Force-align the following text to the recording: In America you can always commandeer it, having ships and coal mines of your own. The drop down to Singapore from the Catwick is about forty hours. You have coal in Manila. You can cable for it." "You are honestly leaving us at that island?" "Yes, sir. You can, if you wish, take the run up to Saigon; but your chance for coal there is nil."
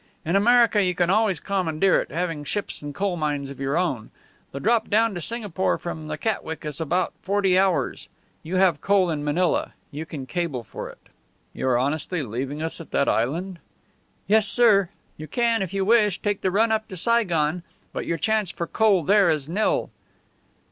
In 0.25 0.35
America 0.35 0.83
you 0.83 0.95
can 0.95 1.11
always 1.11 1.39
commandeer 1.39 2.01
it, 2.01 2.09
having 2.09 2.43
ships 2.43 2.81
and 2.81 2.91
coal 2.91 3.17
mines 3.17 3.51
of 3.51 3.59
your 3.59 3.77
own. 3.77 4.09
The 4.51 4.59
drop 4.59 4.89
down 4.89 5.13
to 5.13 5.21
Singapore 5.21 5.77
from 5.77 6.07
the 6.07 6.17
Catwick 6.17 6.65
is 6.65 6.81
about 6.81 7.13
forty 7.21 7.55
hours. 7.55 8.09
You 8.41 8.55
have 8.55 8.81
coal 8.81 9.11
in 9.11 9.23
Manila. 9.23 9.73
You 9.91 10.07
can 10.07 10.25
cable 10.25 10.63
for 10.63 10.89
it." 10.89 11.09
"You 11.53 11.67
are 11.67 11.77
honestly 11.77 12.23
leaving 12.23 12.63
us 12.63 12.81
at 12.81 12.89
that 12.89 13.07
island?" 13.07 13.59
"Yes, 14.25 14.47
sir. 14.47 14.89
You 15.17 15.27
can, 15.27 15.61
if 15.61 15.71
you 15.71 15.85
wish, 15.85 16.19
take 16.19 16.41
the 16.41 16.49
run 16.49 16.71
up 16.71 16.87
to 16.87 16.97
Saigon; 16.97 17.61
but 17.93 18.07
your 18.07 18.17
chance 18.17 18.49
for 18.49 18.65
coal 18.65 19.03
there 19.03 19.29
is 19.29 19.47
nil." 19.47 19.91